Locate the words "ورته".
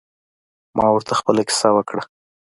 0.91-1.13